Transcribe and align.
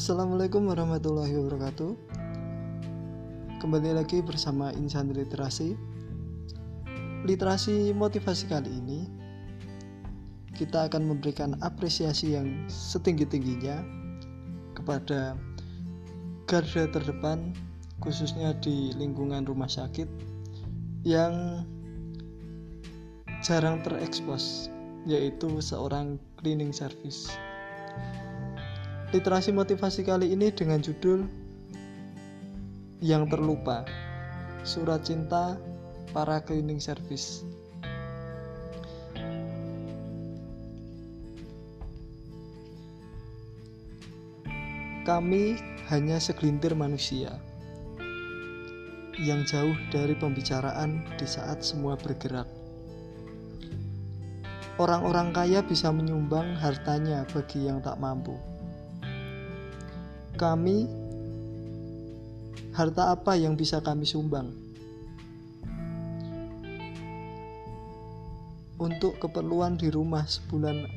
Assalamualaikum 0.00 0.64
warahmatullahi 0.64 1.36
wabarakatuh. 1.36 1.92
Kembali 3.60 3.92
lagi 3.92 4.24
bersama 4.24 4.72
Insan 4.72 5.12
Literasi. 5.12 5.76
Literasi 7.28 7.92
motivasi 7.92 8.48
kali 8.48 8.80
ini 8.80 9.04
Kita 10.56 10.88
akan 10.88 11.04
memberikan 11.04 11.52
apresiasi 11.60 12.32
yang 12.32 12.64
setinggi-tingginya 12.72 13.84
Kepada 14.72 15.36
garda 16.48 16.88
terdepan 16.88 17.52
Khususnya 18.00 18.56
di 18.56 18.96
lingkungan 18.96 19.44
rumah 19.44 19.68
sakit 19.68 20.08
Yang 21.04 21.68
jarang 23.44 23.84
terekspos 23.84 24.72
Yaitu 25.04 25.60
seorang 25.60 26.16
cleaning 26.40 26.72
service 26.72 27.28
Literasi 29.10 29.50
motivasi 29.50 30.06
kali 30.06 30.30
ini 30.30 30.54
dengan 30.54 30.78
judul 30.78 31.26
Yang 33.02 33.34
Terlupa 33.34 33.82
Surat 34.62 35.02
Cinta 35.02 35.58
Para 36.14 36.38
Cleaning 36.38 36.78
Service 36.78 37.42
Kami 45.02 45.58
hanya 45.90 46.22
segelintir 46.22 46.78
manusia 46.78 47.34
yang 49.18 49.42
jauh 49.42 49.74
dari 49.90 50.14
pembicaraan 50.14 51.02
di 51.18 51.26
saat 51.26 51.66
semua 51.66 51.98
bergerak. 51.98 52.46
Orang-orang 54.78 55.34
kaya 55.34 55.66
bisa 55.66 55.90
menyumbang 55.90 56.54
hartanya 56.56 57.26
bagi 57.28 57.66
yang 57.68 57.82
tak 57.82 57.98
mampu 57.98 58.38
kami 60.40 60.88
harta 62.72 63.12
apa 63.12 63.36
yang 63.36 63.60
bisa 63.60 63.76
kami 63.84 64.08
sumbang? 64.08 64.48
Untuk 68.80 69.20
keperluan 69.20 69.76
di 69.76 69.92
rumah 69.92 70.24
sebulan 70.24 70.88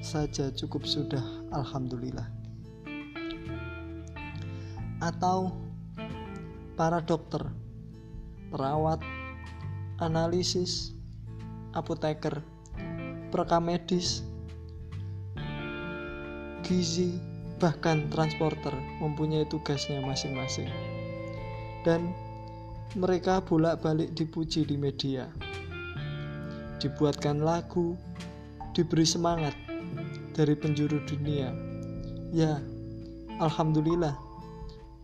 saja 0.00 0.48
cukup 0.56 0.88
sudah 0.88 1.20
alhamdulillah. 1.52 2.24
Atau 5.04 5.52
para 6.80 7.04
dokter 7.04 7.44
perawat 8.48 9.04
analisis 10.00 10.96
apoteker 11.76 12.40
perekam 13.28 13.68
medis 13.68 14.24
gizi 16.64 17.35
bahkan 17.56 18.12
transporter 18.12 18.72
mempunyai 19.00 19.48
tugasnya 19.48 20.04
masing-masing. 20.04 20.68
Dan 21.84 22.12
mereka 22.96 23.40
bolak-balik 23.40 24.12
dipuji 24.12 24.68
di 24.68 24.76
media. 24.76 25.28
Dibuatkan 26.76 27.40
lagu, 27.40 27.96
diberi 28.76 29.08
semangat 29.08 29.56
dari 30.36 30.52
penjuru 30.52 31.00
dunia. 31.08 31.48
Ya, 32.36 32.60
alhamdulillah, 33.40 34.12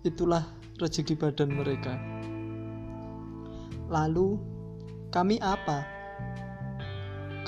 itulah 0.04 0.44
rezeki 0.76 1.16
badan 1.16 1.56
mereka. 1.56 1.96
Lalu, 3.88 4.36
kami 5.08 5.40
apa? 5.40 5.84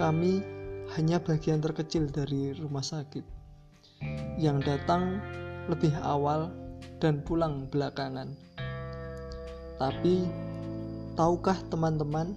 Kami 0.00 0.41
hanya 0.97 1.20
bagian 1.20 1.60
terkecil 1.60 2.08
dari 2.08 2.56
rumah 2.56 2.84
sakit 2.84 3.44
yang 4.38 4.58
datang 4.58 5.22
lebih 5.70 5.94
awal 6.03 6.50
dan 6.98 7.22
pulang 7.22 7.70
belakangan. 7.70 8.32
Tapi, 9.78 10.26
tahukah 11.19 11.59
teman-teman, 11.70 12.34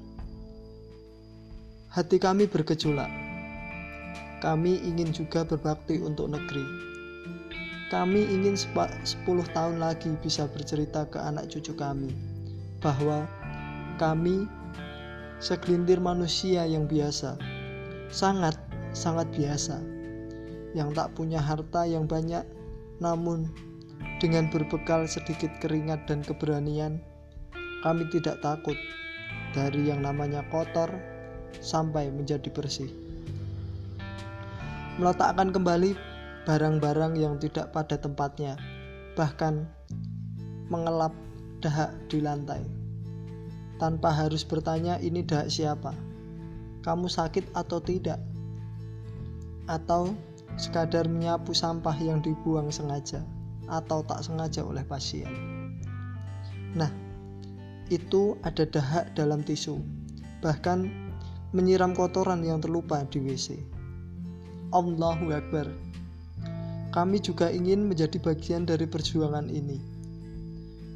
hati 1.92 2.18
kami 2.18 2.46
bergejolak. 2.50 3.10
Kami 4.38 4.78
ingin 4.86 5.10
juga 5.10 5.42
berbakti 5.42 5.98
untuk 5.98 6.30
negeri. 6.30 6.66
Kami 7.88 8.22
ingin 8.28 8.60
10 8.60 9.26
tahun 9.56 9.80
lagi 9.80 10.12
bisa 10.20 10.46
bercerita 10.52 11.08
ke 11.08 11.18
anak 11.18 11.48
cucu 11.48 11.72
kami 11.74 12.12
bahwa 12.84 13.26
kami 13.96 14.46
segelintir 15.40 15.98
manusia 15.98 16.68
yang 16.68 16.86
biasa, 16.86 17.40
sangat 18.12 18.60
sangat 18.92 19.30
biasa 19.34 19.97
yang 20.78 20.94
tak 20.94 21.18
punya 21.18 21.42
harta 21.42 21.90
yang 21.90 22.06
banyak, 22.06 22.46
namun 23.02 23.50
dengan 24.22 24.46
berbekal 24.54 25.10
sedikit 25.10 25.50
keringat 25.58 26.06
dan 26.06 26.22
keberanian, 26.22 27.02
kami 27.82 28.06
tidak 28.14 28.38
takut 28.46 28.78
dari 29.58 29.90
yang 29.90 30.06
namanya 30.06 30.46
kotor 30.54 30.94
sampai 31.58 32.14
menjadi 32.14 32.46
bersih. 32.54 32.94
Meletakkan 35.02 35.50
kembali 35.50 35.98
barang-barang 36.46 37.18
yang 37.18 37.42
tidak 37.42 37.74
pada 37.74 37.98
tempatnya, 37.98 38.58
bahkan 39.18 39.66
mengelap 40.70 41.14
dahak 41.62 41.94
di 42.10 42.22
lantai. 42.22 42.62
Tanpa 43.78 44.10
harus 44.10 44.42
bertanya 44.42 44.98
ini 44.98 45.22
dahak 45.22 45.54
siapa, 45.54 45.94
kamu 46.82 47.06
sakit 47.06 47.54
atau 47.54 47.78
tidak, 47.78 48.18
atau 49.70 50.18
sekadar 50.58 51.06
menyapu 51.06 51.54
sampah 51.54 51.94
yang 52.02 52.20
dibuang 52.20 52.74
sengaja 52.74 53.22
atau 53.70 54.02
tak 54.02 54.26
sengaja 54.26 54.66
oleh 54.66 54.82
pasien. 54.82 55.30
Nah, 56.74 56.90
itu 57.88 58.36
ada 58.42 58.66
dahak 58.66 59.14
dalam 59.14 59.46
tisu, 59.46 59.80
bahkan 60.42 60.90
menyiram 61.56 61.96
kotoran 61.96 62.44
yang 62.44 62.60
terlupa 62.60 63.06
di 63.08 63.22
WC. 63.24 63.56
Allahu 64.74 65.32
Akbar. 65.32 65.72
Kami 66.92 67.22
juga 67.22 67.54
ingin 67.54 67.86
menjadi 67.88 68.18
bagian 68.18 68.66
dari 68.66 68.90
perjuangan 68.90 69.48
ini. 69.48 69.80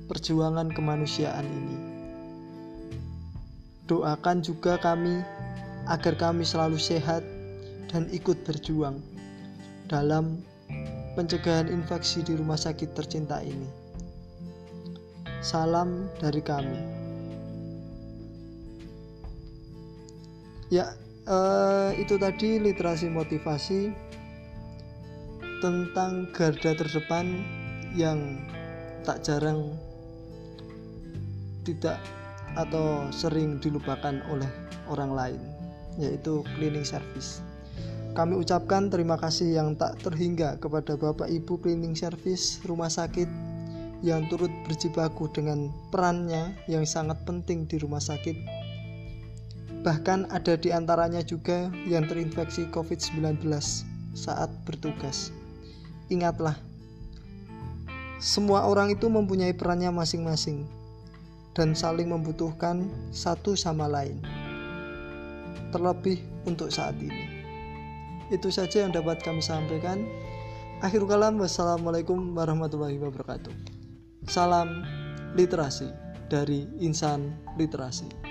Perjuangan 0.10 0.74
kemanusiaan 0.74 1.46
ini. 1.46 1.78
Doakan 3.88 4.44
juga 4.44 4.76
kami 4.82 5.24
agar 5.88 6.16
kami 6.20 6.44
selalu 6.44 6.80
sehat 6.80 7.24
dan 7.92 8.08
ikut 8.12 8.44
berjuang 8.48 9.11
dalam 9.92 10.40
pencegahan 11.20 11.68
infeksi 11.68 12.24
di 12.24 12.40
rumah 12.40 12.56
sakit 12.56 12.96
tercinta 12.96 13.44
ini. 13.44 13.68
Salam 15.44 16.08
dari 16.24 16.40
kami. 16.40 16.80
Ya, 20.72 20.96
eh, 21.28 22.00
itu 22.00 22.16
tadi 22.16 22.56
literasi 22.64 23.12
motivasi 23.12 23.92
tentang 25.60 26.32
garda 26.32 26.72
terdepan 26.72 27.44
yang 27.92 28.40
tak 29.04 29.20
jarang 29.28 29.76
tidak 31.68 32.00
atau 32.56 33.12
sering 33.12 33.60
dilupakan 33.60 34.24
oleh 34.32 34.48
orang 34.88 35.12
lain, 35.12 35.42
yaitu 36.00 36.40
cleaning 36.56 36.88
service. 36.88 37.44
Kami 38.12 38.36
ucapkan 38.36 38.92
terima 38.92 39.16
kasih 39.16 39.56
yang 39.56 39.80
tak 39.80 39.96
terhingga 40.04 40.60
kepada 40.60 41.00
Bapak 41.00 41.32
Ibu 41.32 41.64
cleaning 41.64 41.96
service 41.96 42.60
rumah 42.68 42.92
sakit 42.92 43.28
yang 44.04 44.28
turut 44.28 44.52
berjibaku 44.68 45.32
dengan 45.32 45.72
perannya 45.96 46.52
yang 46.68 46.84
sangat 46.84 47.16
penting 47.24 47.64
di 47.72 47.80
rumah 47.80 48.04
sakit. 48.04 48.36
Bahkan 49.88 50.28
ada 50.28 50.60
di 50.60 50.76
antaranya 50.76 51.24
juga 51.24 51.72
yang 51.88 52.04
terinfeksi 52.04 52.68
COVID-19 52.76 53.48
saat 54.12 54.52
bertugas. 54.68 55.32
Ingatlah, 56.12 56.60
semua 58.20 58.68
orang 58.68 58.92
itu 58.92 59.08
mempunyai 59.08 59.56
perannya 59.56 59.88
masing-masing 59.88 60.68
dan 61.56 61.72
saling 61.72 62.12
membutuhkan 62.12 62.92
satu 63.16 63.56
sama 63.56 63.88
lain. 63.88 64.20
Terlebih 65.72 66.20
untuk 66.44 66.68
saat 66.68 67.00
ini. 67.00 67.31
Itu 68.32 68.48
saja 68.48 68.88
yang 68.88 68.96
dapat 68.96 69.20
kami 69.20 69.44
sampaikan. 69.44 70.08
Akhir 70.80 71.04
kalam, 71.04 71.36
wassalamualaikum 71.38 72.32
warahmatullahi 72.32 72.96
wabarakatuh. 72.96 73.52
Salam 74.32 74.88
literasi 75.36 75.92
dari 76.32 76.64
Insan 76.80 77.36
Literasi. 77.60 78.31